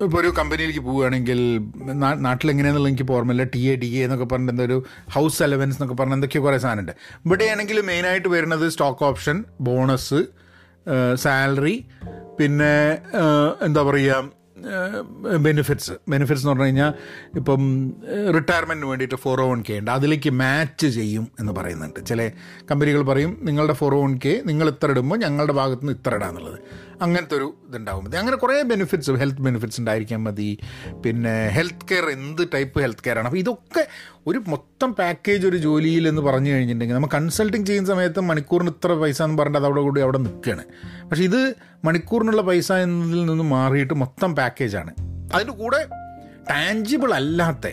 [0.06, 1.40] ഇപ്പോൾ ഒരു കമ്പനിയിലേക്ക് പോവുകയാണെങ്കിൽ
[2.26, 3.44] നാട്ടിലെങ്ങനെയാണെന്നുള്ള എനിക്ക് ഓർമ്മയില്ല.
[3.56, 4.78] ടി എ ഡി എ എന്നൊക്കെ പറഞ്ഞിട്ട് എന്തൊരു
[5.16, 6.94] ഹൗസ് അലവൻസ് എന്നൊക്കെ പറഞ്ഞ എന്തൊക്കെയോ കുറേ സാധനമുണ്ട്.
[7.26, 10.22] ഇവിടെയാണെങ്കിൽ മെയിനായിട്ട് വരുന്നത് സ്റ്റോക്ക് ഓപ്ഷൻ ബോണസ്
[11.24, 11.76] സാലറി
[12.40, 12.74] പിന്നെ
[13.66, 14.41] എന്താ പറയുക
[15.38, 16.94] ബെനിഫിറ്റ്സ് ബെനിഫിറ്റ്സ് എന്ന് പറഞ്ഞു കഴിഞ്ഞാൽ
[17.36, 17.94] ഇപ്പം
[18.34, 19.92] റിട്ടയർമെന്റിന് വേണ്ടിയിട്ട് ഫോർ ഓ വൺ കെ ഉണ്ട്.
[19.92, 22.06] അതിലേക്ക് മാച്ച് ചെയ്യും എന്ന് പറയുന്നുണ്ട്.
[22.06, 22.32] ചില
[22.72, 26.60] കമ്പനികൾ പറയും നിങ്ങളുടെ ഫോർ ഓ വൺ കെ നിങ്ങൾ ഇത്ര ഇടുമ്പോൾ ഞങ്ങളുടെ ഭാഗത്തുനിന്ന് ഇത്ര ഇടാന്നുള്ളത്.
[27.02, 28.06] അങ്ങനത്തെ ഒരു ഇതുണ്ടാവും.
[28.06, 30.58] മതി അങ്ങനെ കുറേ ബെനിഫിറ്റ്സ് ഹെൽത്ത് ബെനിഫിറ്റ്സ് ഉണ്ടായിരിക്കാൻ മതി.
[31.06, 33.28] പിന്നെ ഹെൽത്ത് കെയർ എന്ത് ടൈപ്പ് ഹെൽത്ത് കെയർ ആണ്?
[33.28, 33.88] അപ്പോൾ ഇതൊക്കെ
[34.28, 39.22] ഒരു മൊത്തം പാക്കേജ് ഒരു ജോലിയിൽ എന്ന് പറഞ്ഞു കഴിഞ്ഞിട്ടുണ്ടെങ്കിൽ നമ്മൾ കൺസൾട്ടിങ് ചെയ്യുന്ന സമയത്ത് മണിക്കൂറിന് ഇത്ര പൈസ
[39.22, 40.64] എന്ന് പറഞ്ഞിട്ട് അതവിടെ കൂടി അവിടെ നിൽക്കുകയാണ്.
[41.10, 41.56] പക്ഷേ ഇത്
[41.86, 44.94] മണിക്കൂറിനുള്ള പൈസ എന്നതിൽ നിന്ന് മാറിയിട്ട് മൊത്തം പാക്കേജാണ്
[45.34, 45.86] അതിന്റെ കൂടെ
[46.50, 47.68] ടാഞ്ചിബിൾ അല്ലാത്ത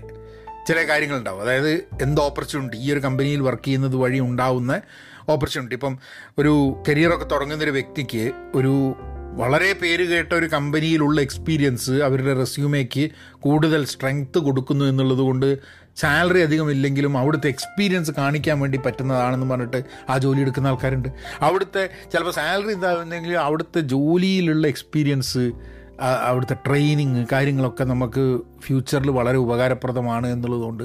[0.69, 1.41] ചില കാര്യങ്ങളുണ്ടാവും.
[1.41, 1.71] അതായത്
[2.03, 4.81] എന്ത് ഓപ്പർച്യൂണിറ്റി ഈ ഒരു കമ്പനിയിൽ വർക്ക് ചെയ്യുന്നത് വഴി ഉണ്ടാവുന്ന
[5.29, 5.99] ഓപ്പർച്യൂണിറ്റി ഇപ്പം
[6.39, 8.95] ഒരു കരിയറൊക്കെ തുടങ്ങുന്ന ഒരു വ്യക്തിക്ക് ഒരു
[9.37, 15.59] വളരെ പേര് കേട്ട ഒരു കമ്പനിയിലുള്ള എക്സ്പീരിയൻസ് അവരുടെ റെസ്യൂമേക്ക് കൂടുതൽ സ്ട്രെങ്ത് കൊടുക്കുന്നു എന്നുള്ളത് കൊണ്ട്
[15.97, 21.09] സാലറി അധികം ഇല്ലെങ്കിലും അവിടുത്തെ എക്സ്പീരിയൻസ് കാണിക്കാൻ വേണ്ടി പറ്റുന്നതാണെന്ന് പറഞ്ഞിട്ട് ആ ജോലി എടുക്കുന്ന ആൾക്കാരുണ്ട്.
[21.41, 25.53] അവിടുത്തെ ചിലപ്പോൾ സാലറി ഇതാകുന്നെങ്കിൽ അവിടുത്തെ ജോലിയിലുള്ള എക്സ്പീരിയൻസ്
[26.01, 30.85] അവിടുത്തെ ട്രെയിനിങ് കാര്യങ്ങളൊക്കെ നമുക്ക് ഫ്യൂച്ചറിൽ വളരെ ഉപകാരപ്രദമാണ് എന്നുള്ളതുകൊണ്ട്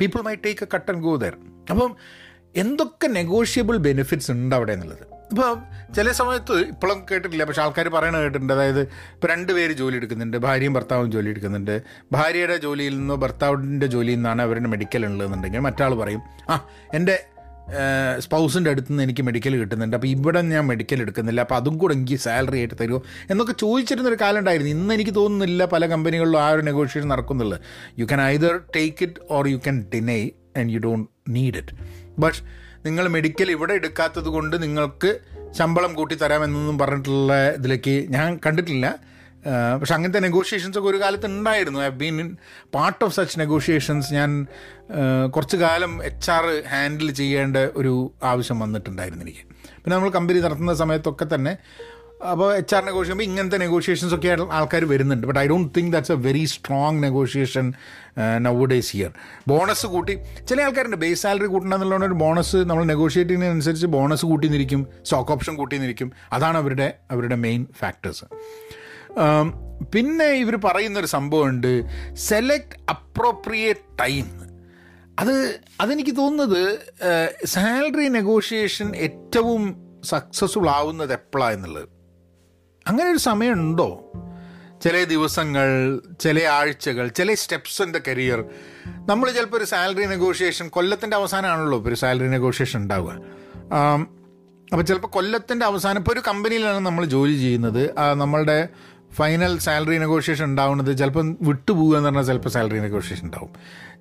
[0.00, 1.36] people my take a cut and go there
[1.70, 1.96] അപ്പം
[2.56, 5.13] എന്തൊക്കെ നെഗോഷ്യബിൾ ബെനിഫിറ്റ്സ് ഉണ്ട് അവിടെ എന്നുള്ളത്?
[5.30, 5.58] ഇപ്പം
[5.96, 8.52] ചില സമയത്ത് ഇപ്പോഴും കേട്ടിട്ടില്ല പക്ഷെ ആൾക്കാർ പറയണ കേട്ടിട്ടുണ്ട്.
[8.52, 10.36] അതായത് ഇപ്പോൾ രണ്ട് പേര് ജോലി എടുക്കുന്നുണ്ട്.
[10.36, 11.82] ഭാര്യയും ഭർത്താവും ജോലി എടുക്കുന്നുണ്ട്.
[12.12, 16.56] ഭാര്യയുടെ ജോലിയിൽ നിന്നോ ഭർത്താവിന്റെ ജോലിയിൽ നിന്നാണ് അവരുടെ മെഡിക്കൽ ഉള്ളതെന്നുണ്ടെങ്കിൽ മറ്റാൾ പറയും ആ
[16.94, 17.16] എന്റെ
[18.18, 19.96] സ്പൗസിന്റെ അടുത്ത് നിന്ന് എനിക്ക് മെഡിക്കൽ കിട്ടുന്നുണ്ട്.
[19.96, 21.40] അപ്പോൾ ഇവിടെ ഞാൻ മെഡിക്കൽ എടുക്കുന്നില്ല.
[21.40, 24.72] അപ്പോൾ അതും കൂടെ എനിക്ക് സാലറി ആയിട്ട് തരുമോ എന്നൊക്കെ ചോദിച്ചിരുന്നൊരു കാലം ഉണ്ടായിരുന്നു.
[24.72, 27.60] ഇന്ന് എനിക്ക് തോന്നുന്നില്ല പല കമ്പനികളിലും ആ ഒരു negotiation നടക്കുന്നുള്ളത്.
[27.98, 31.74] You can either take it or you can deny and you don't need it
[32.18, 32.38] but
[32.86, 35.10] നിങ്ങൾ മെഡിക്കൽ ഇവിടെ എടുക്കാത്തത് കൊണ്ട് നിങ്ങൾക്ക്
[35.58, 38.86] ശമ്പളം കൂട്ടി തരാമെന്നൊന്നും പറഞ്ഞിട്ടുള്ള ഇതിലേക്ക് ഞാൻ കണ്ടിട്ടില്ല.
[39.80, 41.80] പക്ഷെ അങ്ങനത്തെ നെഗോഷിയേഷൻസ് ഒക്കെ ഒരു കാലത്ത് ഉണ്ടായിരുന്നു.
[41.80, 42.28] I been in
[42.74, 44.30] part of such negotiations ഞാൻ
[45.34, 49.44] കുറച്ച് കാലം എച്ച് ആർ ഹാൻഡിൽ ചെയ്യേണ്ട ഒരു ആവശ്യം വന്നിട്ടുണ്ടായിരുന്നു എനിക്ക്.
[49.82, 51.52] പിന്നെ നമ്മൾ കമ്പനി നടത്തുന്ന സമയത്തൊക്കെ തന്നെ
[52.32, 54.28] അപ്പോൾ എച്ച് ആർ ചെയ്യുമ്പോൾ ഇങ്ങനത്തെ നെഗോഷിയേഷൻസ് ഒക്കെ
[54.58, 55.24] ആൾക്കാർ വരുന്നുണ്ട്.
[55.28, 57.66] But I don't think that's a very strong negotiation
[58.46, 59.10] now days year
[59.52, 60.14] bonus കൂട്ടി.
[60.48, 60.98] ചില ആൾക്കാരുണ്ട്.
[61.04, 64.82] ബേസ് സാലറി കൂട്ടണമെന്നുള്ള ഒരു ബോണസ് നമ്മൾ നെഗോഷിയേറ്റ് ചെയ്യുന്നതിനനുസരിച്ച് ബോണസ് കൂട്ടിന്നിരിക്കും.
[65.04, 66.10] സ്റ്റോക്ക് ഓപ്ഷൻ കൂട്ടിന്നിരിക്കും.
[66.32, 68.26] അതാണ് അവരുടെ അവരുടെ മെയിൻ ഫാക്ടേഴ്സ്
[69.24, 69.48] ആം,
[69.94, 71.72] പിന്നെ ഇവർ പറയുന്നൊരു സംഭവമുണ്ട്.
[72.28, 74.26] സെലക്ട് അപ്രോപ്രിയേറ്റ് ടൈം
[75.22, 75.34] അത്
[75.82, 76.62] അതെനിക്ക് തോന്നുന്നത്
[77.54, 79.62] സാലറി നെഗോഷിയേഷൻ ഏറ്റവും
[80.12, 81.86] സക്സസ്ഫുൾ ആവുന്നത് എപ്പോഴാണ് എന്നുള്ളത്.
[82.88, 83.88] അങ്ങനെ ഒരു സമയമുണ്ടോ?
[84.82, 85.68] ചില ദിവസങ്ങൾ
[86.20, 88.44] ചില ആഴ്ചകൾ ചില സ്റ്റെപ്സ് ഇൻ കരിയർ
[89.08, 93.12] നമ്മൾ ചിലപ്പോൾ ഒരു സാലറി നെഗോഷിയേഷൻ കൊല്ലത്തിന്റെ അവസാനമാണല്ലോ ഇപ്പോൾ ഒരു സാലറി നെഗോഷിയേഷൻ ഉണ്ടാവുക.
[94.72, 97.82] അപ്പോൾ ചിലപ്പോൾ കൊല്ലത്തിന്റെ അവസാനം ഇപ്പോൾ ഒരു കമ്പനിയിലാണ് നമ്മൾ ജോലി ചെയ്യുന്നത്.
[98.14, 98.68] നമ്മളുടെ
[99.16, 103.50] ഫൈനൽ സാലറി നെഗോഷിയേഷൻ ഉണ്ടാവുന്നത് ചിലപ്പം വിട്ടുപോകുക എന്ന് പറഞ്ഞാൽ ചിലപ്പോൾ സാലറി നെഗോഷിയേഷൻ ഉണ്ടാവും.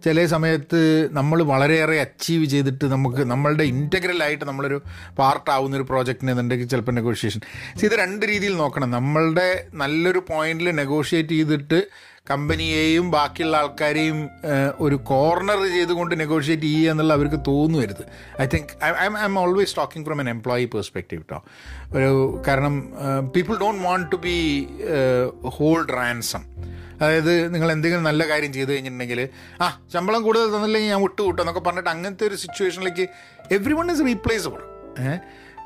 [0.05, 4.81] ചില സമയത്ത് നമ്മൾ വളരെയേറെ അച്ചീവ് ചെയ്തിട്ട് നമുക്ക് നമ്മളുടെ ഇന്റഗ്രലായിട്ട് നമ്മളൊരു
[5.19, 7.41] പാർട്ടാവുന്ന ഒരു പ്രോജക്റ്റിന് എന്നുണ്ടെങ്കിൽ ചിലപ്പോൾ നെഗോഷിയേഷൻ
[7.83, 8.91] ഇത് രണ്ട് രീതിയിൽ നോക്കണം.
[8.91, 11.79] നമ്മളുടെ നല്ലൊരു പോയിന്റിൽ നെഗോഷിയേറ്റ് ചെയ്തിട്ട്
[12.29, 14.29] കമ്പനിയെയും ബാക്കിയുള്ള ആൾക്കാരെയും
[14.79, 18.03] ഒരു കോർണർ ചെയ്തുകൊണ്ട് നെഗോഷിയേറ്റ് ചെയ്യുക എന്നുള്ള അവർക്ക് തോന്നുവരുത്.
[18.41, 21.43] I think I I am always talking from an employee perspective കേട്ടോ
[21.97, 22.93] ഒരു കാരണം
[23.35, 24.67] people don't want to be
[25.43, 26.43] hold ransom
[27.01, 29.29] അതായത് നിങ്ങൾ എന്തെങ്കിലും നല്ല കാര്യം ചെയ്തു കഴിഞ്ഞിട്ടുണ്ടെങ്കിൽ
[29.61, 33.07] ആ ശമ്പളം കൂടുതൽ തന്നില്ലെങ്കിൽ ഞാൻ വിട്ടു വിട്ടു എന്നൊക്കെ പറഞ്ഞിട്ട് അങ്ങനത്തെ ഒരു സിറ്റുവേഷനിലേക്ക്
[33.51, 34.61] എവ്രി വൺ ഇസ് റീപ്ലേസബിൾ
[34.99, 35.19] ഏഹ്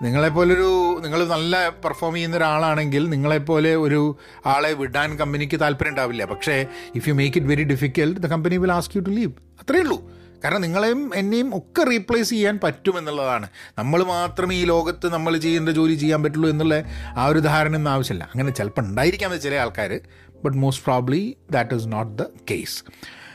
[0.06, 0.70] നിങ്ങളെപ്പോലൊരു
[1.04, 4.02] നിങ്ങൾ നല്ല പെർഫോം ചെയ്യുന്ന ഒരാളാണെങ്കിൽ നിങ്ങളെപ്പോലെ ഒരു
[4.54, 6.26] ആളെ വിടാൻ കമ്പനിക്ക് താല്പര്യം ഉണ്ടാവില്ല.
[6.26, 9.84] പക്ഷേ if you make it very difficult the company will ask you to leave അത്രയേ
[9.84, 9.98] ഉള്ളൂ.
[10.44, 16.24] കാരണം നിങ്ങളെയും എന്നെയും ഒക്കെ റീപ്ലേസ് ചെയ്യാൻ പറ്റുമെന്നുള്ളതാണ് നമ്മൾ മാത്രമേ ഈ ലോകത്ത് നമ്മൾ ചെയ്യേണ്ട ജോലി ചെയ്യാൻ
[16.24, 16.76] പറ്റുള്ളൂ എന്നുള്ള
[17.22, 18.26] ആ ഒരു ധാരണയൊന്നും ആവശ്യമില്ല.
[18.34, 19.94] അങ്ങനെ ചിലപ്പോൾ ഉണ്ടായിരിക്കാം ചില ആൾക്കാർ
[20.44, 22.78] but most probably that is not the case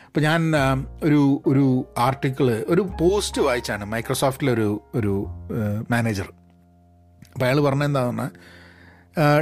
[0.06, 0.40] അപ്പോൾ ഞാൻ
[1.08, 1.64] ഒരു ഒരു
[2.06, 3.84] ആർട്ടിക്കിൾ ഒരു പോസ്റ്റ് വായിച്ചാണ്.
[3.94, 5.14] മൈക്രോസോഫ്റ്റിലൊരു ഒരു
[5.90, 6.28] മാനേജർ
[7.32, 8.30] അപ്പോൾ അയാൾ പറഞ്ഞ പറഞ്ഞാൽ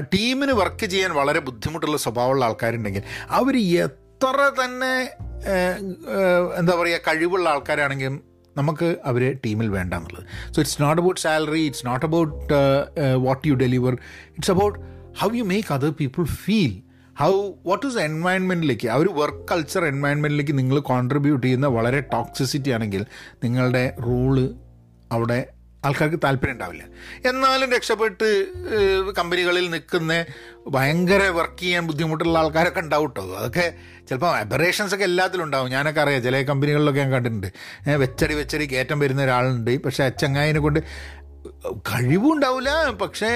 [0.01, 5.11] ടീമിന് വർക്ക് ചെയ്യാൻ വളരെ ബുദ്ധിമുട്ടുള്ള സ്വഭാവമുള്ള ആൾക്കാരുണ്ടെങ്കിൽ അവർ എത്ര തന്നെ
[6.59, 8.23] എന്താ പറയുക കഴിവുള്ള ആൾക്കാരാണെങ്കിലും
[8.57, 10.25] നമുക്ക് അവർ ടീമിൽ വേണ്ട എന്നുള്ളത്.
[10.55, 12.55] So it's not about salary it's not about
[13.17, 13.93] what you deliver
[14.27, 14.79] it's about
[15.21, 16.83] how you make other people feel
[17.21, 23.07] how what is എൻവയൺമെന്റിലേക്ക് ആ ഒരു വർക്ക് കൾച്ചർ എൻവയൺമെന്റിലേക്ക് നിങ്ങൾ കോൺട്രിബ്യൂട്ട് ചെയ്യുന്ന വളരെ ടോക്സിസിറ്റി ആണെങ്കിൽ
[23.45, 24.55] നിങ്ങളുടെ റൂൾ
[25.13, 25.47] അവിടെ
[25.85, 26.85] ആൾക്കാർക്ക് താല്പര്യം ഉണ്ടാവില്ല.
[27.29, 28.47] എന്നാലും രക്ഷപ്പെട്ട്
[29.19, 30.25] കമ്പനികളിൽ നിൽക്കുന്ന
[30.67, 33.75] ഭയങ്കര വർക്ക് ചെയ്യാൻ ബുദ്ധിമുട്ടുള്ള ആൾക്കാരൊക്കെ ഉണ്ടാവും കേട്ടോ അതൊക്കെ
[34.09, 35.71] ചിലപ്പോൾ അബറേഷൻസ് ഒക്കെ എല്ലാത്തിലും ഉണ്ടാവും.
[35.71, 37.47] ഞാനൊക്കെ അറിയാം ചില കമ്പനികളിലൊക്കെ ഞാൻ കണ്ടിട്ടുണ്ട്.
[37.89, 39.83] വെച്ചടി വെച്ചടി കയറ്റം വരുന്ന ഒരാളുണ്ട്.
[39.83, 42.71] പക്ഷേ അച്ചങ്ങായിനെ കൊണ്ട് കൊണ്ട് കഴിവുണ്ടാവില്ല.
[42.91, 43.31] പക്ഷേ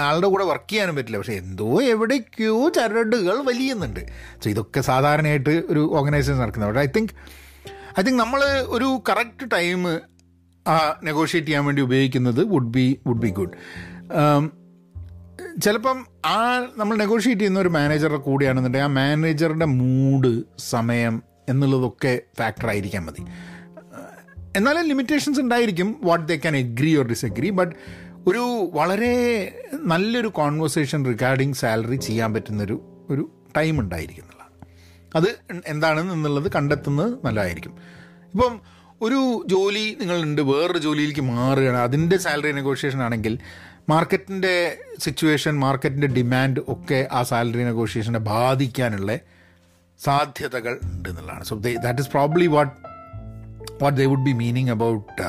[0.00, 1.18] ആളുടെ കൂടെ വർക്ക് ചെയ്യാനും പറ്റില്ല.
[1.18, 4.00] പക്ഷേ എന്തോ എവിടേക്കോ ചരടുകൾ വലിയുന്നുണ്ട്.
[4.44, 6.70] സോ ഇതൊക്കെ സാധാരണയായിട്ട് ഒരു ഓർഗനൈസേഷൻ നടക്കുന്നത്.
[6.70, 7.14] പക്ഷേ ഐ തിങ്ക്
[8.00, 8.42] ഐ തിങ്ക് നമ്മൾ
[8.76, 10.00] ഒരു കറക്റ്റ് ടൈം
[11.04, 13.54] നെഗോഷിയേറ്റ് ചെയ്യാൻ വേണ്ടി ഉപയോഗിക്കുന്നത് would be would be good
[15.62, 23.06] ചിലപ്പം ആ നമ്മൾ നെഗോഷിയേറ്റ് ചെയ്യുന്ന ഒരു മാനേജറുടെ കൂടെയാണെന്നുണ്ടെങ്കിൽ ആ മാനേജറുടെ മൂഡ് സമയം എന്നുള്ളതൊക്കെ ഫാക്ടർ ആയിരിക്കാൻ
[23.06, 23.22] മതി.
[24.56, 27.74] എന്നാലും ലിമിറ്റേഷൻസ് ഉണ്ടായിരിക്കും what they can agree or disagree but
[28.28, 29.14] ഒരു വളരെ
[29.74, 34.54] നല്ലൊരു കോൺവെർസേഷൻ റിഗാർഡിങ് സാലറി ചെയ്യാൻ പറ്റുന്നൊരു ഒരു ടൈം ഉണ്ടായിരിക്കും എന്നുള്ളതാണ്.
[35.16, 37.74] അത് എന്താണെന്നുള്ളത് കണ്ടെത്തുന്നത് നല്ലതായിരിക്കും.
[38.34, 38.60] ഇപ്പം
[39.02, 41.76] ഒരു ജോലി നിങ്ങളുണ്ട് വേറൊരു ജോലിയിലേക്ക് മാറുകയാണ്.
[41.76, 43.38] അതിന്റെ സാലറി നെഗോഷിയേഷൻ ആണെങ്കിൽ
[43.88, 49.18] മാർക്കറ്റിന്റെ സിറ്റുവേഷൻ മാർക്കറ്റിന്റെ ഡിമാൻഡ് ഒക്കെ ആ സാലറി നെഗോഷിയേഷനെ ബാധിക്കാനുള്ള
[49.98, 51.44] സാധ്യതകൾ ഉണ്ട് എന്നുള്ളതാണ്.
[51.44, 52.74] So that is probably what
[53.82, 55.22] what they would be meaning about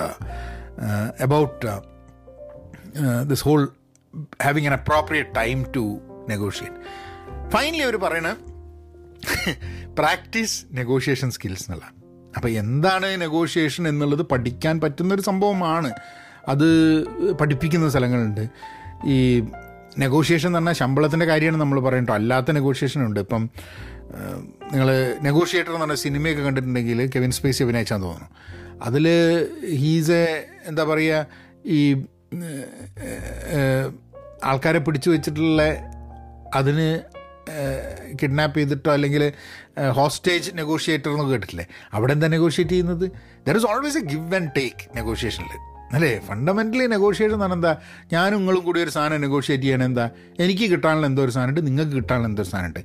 [1.22, 1.68] about
[3.30, 3.64] this whole
[4.44, 6.00] having an whole time to
[6.30, 6.78] negotiate.
[7.50, 8.36] Finally അവർ പറയണ
[9.96, 11.99] പ്രാക്ടീസ് നെഗോഷിയേഷൻ സ്കിൽസ് എന്നുള്ള
[12.36, 15.92] അപ്പോൾ എന്താണ് നെഗോഷിയേഷൻ എന്നുള്ളത് പഠിക്കാൻ പറ്റുന്നൊരു സംഭവമാണ്.
[16.48, 16.68] അത്
[17.32, 18.50] പഠിപ്പിക്കുന്ന സ്ഥലങ്ങളുണ്ട്.
[19.06, 19.44] ഈ
[20.00, 23.20] നെഗോഷിയേഷൻ എന്ന് പറഞ്ഞാൽ ശമ്പളത്തിന്റെ കാര്യമാണ് നമ്മൾ പറയുന്നത് അല്ലാത്ത നെഗോഷിയേഷൻ ഉണ്ട്.
[23.20, 23.50] ഇപ്പം
[24.72, 28.30] നിങ്ങൾ നെഗോഷിയേറ്റർ എന്ന് പറഞ്ഞ സിനിമയൊക്കെ കണ്ടിട്ടുണ്ടെങ്കിൽ കെവിൻ സ്പേസി അഭിനയിച്ചാന്ന് തോന്നുന്നു.
[28.84, 29.06] അതിൽ
[29.76, 31.26] ഹീസ് എ എന്താ പറയുക
[31.66, 32.06] ഈ
[34.44, 35.64] ആൾക്കാരെ പിടിച്ചു വെച്ചിട്ടുള്ള
[36.56, 37.19] അതിന്
[38.22, 39.24] കിഡ്നാപ്പ് ചെയ്തിട്ടോ അല്ലെങ്കിൽ
[39.98, 41.66] ഹോസ്റ്റേജ് നെഗോഷിയേറ്റർ എന്ന് കേട്ടിട്ടില്ലേ?
[41.94, 43.06] അവിടെ എന്താ നെഗോഷിയേറ്റ് ചെയ്യുന്നത്?
[43.48, 45.54] There is always a give and take നെഗോഷിയേഷനിൽ
[45.98, 46.20] അല്ലേ?
[46.20, 47.78] ഫണ്ടമെന്റലി നെഗോഷിയേഷൻ എന്ന് എന്താ?
[48.14, 50.10] ഞാനും നിങ്ങളും കൂടി ഒരു സാധനം നെഗോഷിയേറ്റ് ചെയ്യണം എന്താ?
[50.40, 52.80] എനിക്ക് കിട്ടാനുള്ള എന്തോ ഒരു സാധനമുണ്ട് നിങ്ങൾക്ക് കിട്ടാനുള്ള എന്തോ ഒരു സാധനമുണ്ട്.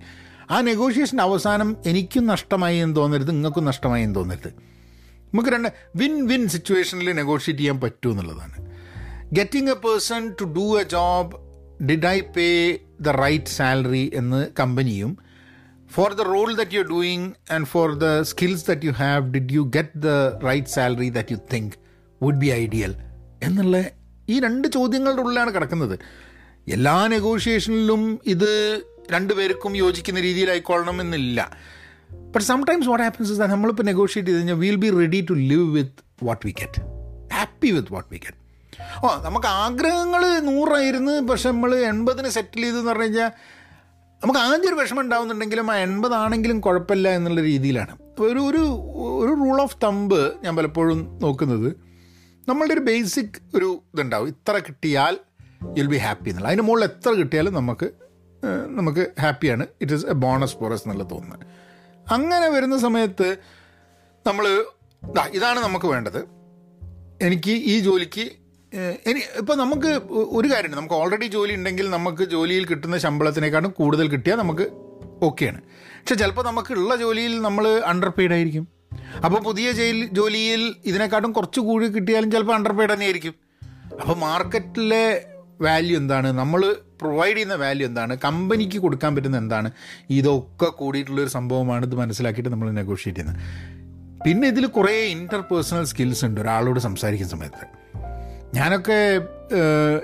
[0.51, 4.51] ആ നെഗോഷിയേഷൻ അവസാനം എനിക്കും നഷ്ടമായി എന്ന് തോന്നരുത് നിങ്ങൾക്കും നഷ്ടമായി എന്ന് തോന്നരുത്.
[5.31, 8.57] നമുക്ക് രണ്ട് വിൻ വിൻ സിറ്റുവേഷനിൽ നെഗോഷിയേറ്റ് ചെയ്യാൻ പറ്റൂ എന്നുള്ളതാണ്.
[9.33, 11.33] Getting a person to do a job
[11.85, 12.49] did I pay
[13.01, 15.19] the right salary എന്ന് കമ്പനിയും
[15.93, 19.71] for the role that you doing and for the skills that you have did you
[19.77, 20.07] get the
[20.45, 21.73] right salary that you think
[22.23, 22.95] would be ideal
[23.43, 23.85] എന്നുള്ള
[24.29, 25.99] ഈ രണ്ട് ചോദ്യങ്ങളുടെ ഉള്ളിലാണ് കിടക്കുന്നത്.
[26.69, 28.83] എല്ലാ നെഗോഷിയേഷനിലും ഇത്
[29.13, 31.57] രണ്ടുപേർക്കും യോജിക്കുന്ന രീതിയിലായിക്കൊള്ളണം എന്നില്ല.
[32.11, 36.25] But sometimes what happens is നമ്മളിപ്പോൾ നെഗോഷിയേറ്റ് ചെയ്ത് കഴിഞ്ഞാൽ will be ready to live with
[36.25, 36.81] what we get
[37.35, 38.44] happy with what we get
[39.05, 43.31] ഓ നമുക്ക് ആഗ്രഹങ്ങൾ നൂറായിരുന്നു പക്ഷെ നമ്മൾ എൺപതിന് സെറ്റിൽ ചെയ്തെന്ന് പറഞ്ഞു കഴിഞ്ഞാൽ
[44.23, 47.99] നമുക്ക് ആദ്യം ഒരു വിഷമം ഉണ്ടാവുന്നുണ്ടെങ്കിലും ആ എൺപതാണെങ്കിലും കുഴപ്പമില്ല എന്നുള്ള രീതിയിലാണ്.
[48.21, 48.63] ഒരു ഒരു
[49.23, 51.69] ഒരു റൂൾ ഓഫ് തമ്പ് ഞാൻ പലപ്പോഴും നോക്കുന്നത്.
[52.49, 54.29] നമ്മളുടെ ഒരു ബേസിക് ഒരു ഇതുണ്ടാവും.
[54.29, 55.19] ഇത്ര കിട്ടിയാൽ
[55.79, 56.49] യുൽ ബി ഹാപ്പി എന്നുള്ള.
[56.49, 57.91] അതിന് മുകളിൽ എത്ര കിട്ടിയാലും നമുക്ക്
[58.67, 61.47] നമുക്ക് ഹാപ്പിയാണ് it is a bonus for us എന്നുള്ള തോന്നുന്നത്.
[62.13, 63.37] അങ്ങനെ വരുന്ന സമയത്ത്
[64.27, 64.65] നമ്മൾ
[65.33, 66.21] ഇതാണ് നമുക്ക് വേണ്ടത്.
[67.23, 68.31] എനിക്ക് ഈ ജോലിക്ക്
[69.11, 69.91] ഇനി ഇപ്പോൾ നമുക്ക്
[70.39, 70.77] ഒരു കാര്യമുണ്ട്.
[70.77, 74.67] നമുക്ക് ഓൾറെഡി ജോലി ഉണ്ടെങ്കിൽ നമുക്ക് ജോലിയിൽ കിട്ടുന്ന ശമ്പളത്തിനേക്കാളും കൂടുതൽ കിട്ടിയാൽ നമുക്ക്
[75.23, 75.61] ഓക്കെയാണ്.
[75.99, 78.69] പക്ഷെ ചിലപ്പോൾ നമുക്കുള്ള ജോലിയിൽ നമ്മൾ അണ്ടർ പെയ്ഡ് ആയിരിക്കും.
[79.25, 79.73] അപ്പോൾ പുതിയ
[80.19, 83.35] ജോലിയിൽ ഇതിനെക്കാട്ടും കുറച്ച് കൂടി കിട്ടിയാലും ചിലപ്പോൾ അണ്ടർ പെയ്ഡ് തന്നെ ആയിരിക്കും
[84.01, 85.05] അപ്പോൾ മാർക്കറ്റിലെ
[85.61, 86.29] വാല്യൂ എന്താണ്?
[86.41, 88.19] നമ്മൾ പ്രൊവൈഡ് ചെയ്യുന്ന വാല്യൂ എന്താണ്?
[88.25, 89.71] കമ്പനിക്ക് കൊടുക്കാൻ പറ്റുന്ന എന്താണ്?
[90.11, 94.21] ഇതൊക്കെ കൂടിയിട്ടുള്ളൊരു സംഭവമാണ് ഇത് മനസ്സിലാക്കിയിട്ട് നമ്മൾ നെഗോഷിയേറ്റ് ചെയ്യുന്നത്.
[94.27, 96.41] പിന്നെ ഇതിൽ കുറേ ഇന്റർപേഴ്സണൽ സ്കിൽസ് ഉണ്ട്.
[96.41, 97.84] ഒരാളോട് സംസാരിക്കുന്ന സമയത്ത്.
[98.55, 98.99] ഞാനൊക്കെ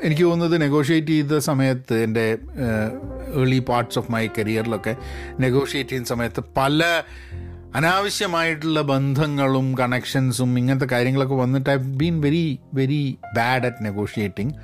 [0.03, 2.25] എനിക്ക് തോന്നുന്നത് നെഗോഷിയേറ്റ് ചെയ്ത സമയത്ത് എന്റെ
[3.35, 4.95] ഏർലി പാർട്സ് ഓഫ് മൈ കരിയറിലൊക്കെ
[5.41, 6.85] നെഗോഷിയേറ്റ് ചെയ്യുന്ന സമയത്ത് പല
[7.75, 13.03] അനാവശ്യമായിട്ടുള്ള ബന്ധങ്ങളും കണക്ഷൻസും ഇങ്ങനത്തെ കാര്യങ്ങളൊക്കെ വന്നിട്ട് I been very very
[13.35, 14.55] bad at negotiating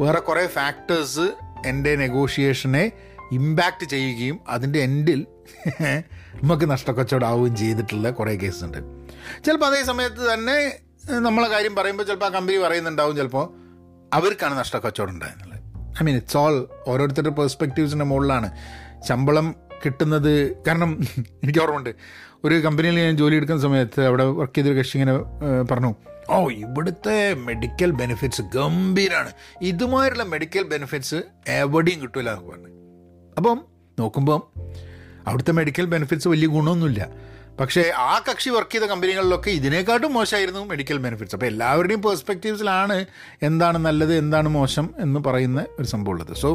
[0.00, 1.26] വേറെ കുറേ ഫാക്ടേഴ്സ്
[1.66, 2.84] എന്റെ നെഗോഷിയേഷനെ
[3.32, 5.22] ഇമ്പാക്റ്റ് ചെയ്യുകയും അതിന്റെ എൻഡിൽ
[6.40, 8.78] നമുക്ക് നഷ്ടക്കച്ചവടമാവുകയും ചെയ്തിട്ടുള്ള കുറേ കേസുണ്ട്
[9.44, 10.56] ചിലപ്പോൾ അതേ സമയത്ത് തന്നെ
[11.10, 13.44] നമ്മളെ കാര്യം പറയുമ്പോൾ ചിലപ്പോൾ ആ കമ്പനി പറയുന്നുണ്ടാവും ചിലപ്പോൾ
[14.14, 15.60] അവർക്കാണ് നഷ്ടക്കച്ചവടം ഉണ്ടായെന്നുള്ളത്
[16.02, 18.50] ഐ മീൻ ഇറ്റ്സ് ഓൾ ഓരോരുത്തരുടെ പെർസ്പെക്റ്റീവ്സിന്റെ മുകളിലാണ്.
[19.08, 20.62] ശമ്പളം കിട്ടുന്നത്.
[20.62, 21.00] കാരണം
[21.42, 21.94] എനിക്ക് ഓർമ്മയുണ്ട്.
[22.44, 25.18] ഒരു കമ്പനിയിൽ ഞാൻ ജോലി എടുക്കുന്ന സമയത്ത് അവിടെ വർക്ക് ചെയ്തൊരു കക്ഷി ഇങ്ങനെ
[25.62, 25.94] പറഞ്ഞു
[26.30, 32.68] ഓ ഇവിടുത്തെ മെഡിക്കൽ ബെനിഫിറ്റ്സ് ഗംഭീരമാണ് ഇതുമായിട്ടുള്ള മെഡിക്കൽ ബെനിഫിറ്റ്സ് എവിടെയും കിട്ടില്ല എന്ന് പറഞ്ഞു.
[33.36, 33.64] അപ്പം
[34.00, 34.42] നോക്കുമ്പം
[35.26, 37.08] അവിടുത്തെ മെഡിക്കൽ ബെനിഫിറ്റ്സ് വലിയ ഗുണമൊന്നുമില്ല.
[37.60, 42.98] പക്ഷേ ആ കക്ഷി വർക്ക് ചെയ്ത കമ്പനികളിലൊക്കെ ഇതിനേക്കാട്ടും മോശമായിരുന്നു മെഡിക്കൽ ബെനിഫിറ്റ്സ് അപ്പോൾ എല്ലാവരുടെയും പേഴ്സ്പെക്റ്റീവ്സിലാണ്
[43.42, 46.34] എന്താണ് നല്ലത് എന്താണ് മോശം എന്ന് പറയുന്ന ഒരു സംഭവം ഉള്ളത്.
[46.42, 46.50] So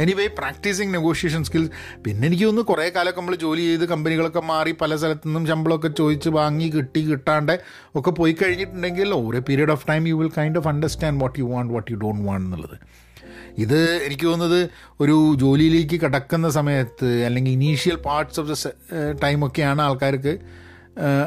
[0.00, 1.70] anyway practicing negotiation skills
[2.04, 6.28] പിന്നെ എനിക്ക് തോന്നുന്നു കുറേ കാലമൊക്കെ നമ്മൾ ജോലി ചെയ്ത് കമ്പനികളൊക്കെ മാറി പല സ്ഥലത്തു നിന്നും ശമ്പളമൊക്കെ ചോദിച്ച്
[6.28, 7.54] വാങ്ങി കിട്ടി കിട്ടാണ്ട്
[7.96, 11.74] ഒക്കെ പോയി കഴിഞ്ഞിട്ടുണ്ടെങ്കിൽ ഓരോ period of time you will kind of understand what you want
[11.74, 12.76] what you don't want എന്നുള്ളത്.
[13.58, 18.72] ഇത് എനിക്ക് തോന്നുന്നത് ഒരു ജോലിയിലേക്ക് കടക്കുന്ന സമയത്ത് അല്ലെങ്കിൽ ഇനീഷ്യൽ പാർട്സ് ഓഫ് ദ
[19.24, 20.38] ടൈമൊക്കെയാണ് ആൾക്കാർക്ക്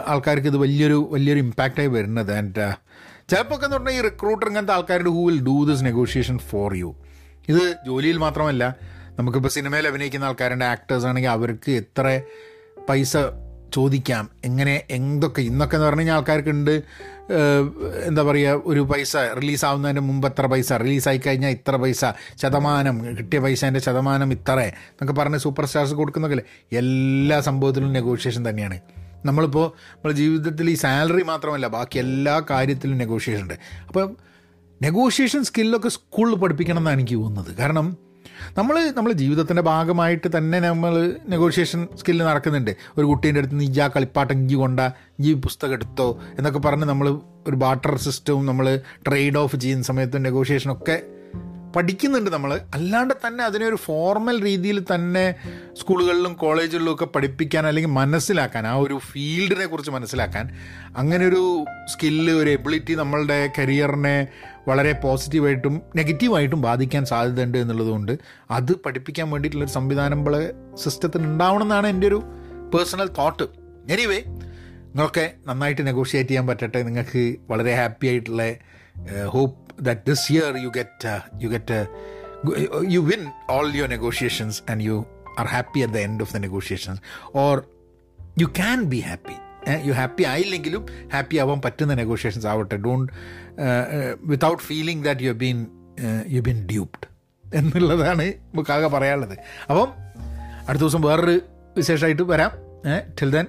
[0.07, 2.33] ആൾക്കാർക്ക് ഇത് വലിയൊരു വലിയൊരു ഇമ്പാക്റ്റായി വരുന്നത്.
[2.33, 2.75] ആൻഡ്
[3.29, 6.95] ചിലപ്പോൾ ഒക്കെ എന്ന് പറഞ്ഞാൽ ഈ റിക്രൂട്ടർ ഇങ്ങനത്തെ ആൾക്കാരുടെ who will do this negotiation for you
[7.49, 8.75] ഇത് ജോലിയിൽ മാത്രമല്ല
[9.19, 12.21] നമുക്കിപ്പോൾ സിനിമയിൽ അഭിനയിക്കുന്ന ആൾക്കാരുടെ ആക്ടേഴ്സ് ആണെങ്കിൽ അവർക്ക് എത്ര
[12.89, 13.17] പൈസ
[13.75, 14.25] ചോദിക്കാം.
[14.45, 16.75] എങ്ങനെ എന്തൊക്കെ ഇന്നൊക്കെ എന്ന് പറഞ്ഞു കഴിഞ്ഞാൽ ആൾക്കാർക്കുണ്ട്
[18.07, 22.05] എന്താ പറയുക ഒരു പൈസ റിലീസാവുന്നതിന് മുമ്പ് എത്ര പൈസ റിലീസായി കഴിഞ്ഞാൽ ഇത്ര പൈസ
[22.41, 26.43] ശതമാനം കിട്ടിയ പൈസേന്റെ ശതമാനം ഇത്ര എന്നൊക്കെ പറഞ്ഞ് സൂപ്പർ സ്റ്റാർസ് കൊടുക്കുന്നൊക്കെ
[26.81, 28.79] എല്ലാ സംഭവത്തിലും നെഗോഷിയേഷൻ തന്നെയാണ്.
[29.25, 33.57] നമ്മളിപ്പോൾ നമ്മുടെ ജീവിതത്തിൽ ഈ സാലറി മാത്രമല്ല ബാക്കി എല്ലാ കാര്യത്തിലും നെഗോഷിയേഷൻ ഉണ്ട്.
[33.87, 34.09] അപ്പം
[34.83, 37.51] നെഗോഷിയേഷൻ സ്കില്ലൊക്കെ സ്കൂളിൽ പഠിപ്പിക്കണം എന്നാണ് എനിക്ക് തോന്നുന്നത്.
[37.61, 37.87] കാരണം
[38.57, 42.75] നമ്മൾ നമ്മുടെ ജീവിതത്തിന്റെ ഭാഗമായിട്ട് തന്നെ നമ്മൾ നെഗോഷിയേഷൻ സ്കില്ല് നടക്കുന്നുണ്ട്.
[42.97, 44.79] ഒരു കുട്ടീന്റെ അടുത്ത് നീ ആ കളിപ്പാട്ടം ഇഞ്ചി കൊണ്ട
[45.19, 47.09] ഈ പുസ്തകം എടുത്തോ എന്നൊക്കെ പറഞ്ഞ് നമ്മൾ
[47.47, 51.03] ഒരു ബാട്ടർ സിസ്റ്റവും നമ്മൾ ട്രേഡ് ഓഫ് ചെയ്യുന്ന സമയത്ത് നെഗോഷിയേഷനൊക്കെ
[51.75, 55.35] പഠിക്കുന്നുണ്ട് നമ്മൾ അല്ലാണ്ട് തന്നെ അതിനെ ഒരു ഫോർമൽ രീതിയിൽ തന്നെ
[55.79, 60.49] സ്കൂളുകളിലും കോളേജുകളിലും ഒക്കെ പഠിപ്പിക്കാൻ അല്ലെങ്കിൽ മനസ്സിലാക്കാൻ ആ ഒരു ഫീൽഡിനെ കുറിച്ച് മനസ്സിലാക്കാൻ
[60.97, 64.27] അങ്ങനെ ഒരു സ്കില്ല് ഒരു എബിലിറ്റി നമ്മളുടെ കരിയറിനെ
[64.67, 68.13] വളരെ പോസിറ്റീവായിട്ടും നെഗറ്റീവായിട്ടും ബാധിക്കാൻ സാധ്യതയുണ്ട് എന്നുള്ളതുകൊണ്ട്
[68.49, 70.43] അത് പഠിപ്പിക്കാൻ വേണ്ടിയിട്ടുള്ളൊരു സംവിധാനം നമ്മളെ
[70.83, 72.19] സിസ്റ്റത്തിന് ഉണ്ടാവണം എന്നാണ് എന്റെ ഒരു
[72.73, 73.45] പേഴ്സണൽ തോട്ട്
[73.89, 74.19] എനിവേ
[74.87, 76.83] നിങ്ങളൊക്കെ നന്നായിട്ട് നെഗോഷിയേറ്റ് ചെയ്യാൻ പറ്റട്ടെ.
[76.83, 78.43] നിങ്ങൾക്ക് വളരെ ഹാപ്പി ആയിട്ടുള്ള
[79.29, 81.79] hope that this year you get you get
[82.89, 84.95] you win all your negotiations and you
[85.39, 87.01] are happy at the end of the negotiations
[87.35, 87.55] or
[88.39, 89.35] you can be happy
[89.83, 92.77] you happy ആയില്ലെങ്കിലും happy ആവാൻ പറ്റുന്ന negotiations ആവട്ടെ.
[92.77, 93.11] Don't
[94.23, 95.67] without feeling that you been
[96.27, 97.07] you been duped
[97.55, 99.37] എന്നുള്ളതാണ് നമുക്കാകെ പറയാനുള്ളത്.
[99.69, 99.93] അപ്പം
[100.67, 101.39] അടുത്ത ദിവസം വേറൊരു
[101.77, 102.51] വിശേഷമായിട്ട് വരാം.
[103.21, 103.45] Till then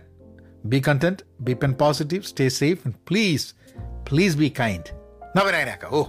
[0.65, 3.55] be content be pen positive stay safe and please
[4.11, 4.91] please be kind
[5.39, 6.03] നവനായനാക്കാം oh.